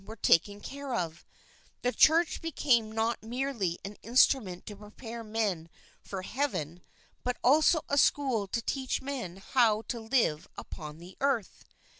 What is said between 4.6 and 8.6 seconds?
to prepare men for heaven but also a school